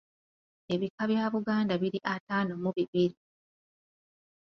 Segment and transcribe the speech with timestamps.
[0.73, 3.15] Ebika bya Buganda biri ataano mu bibiri.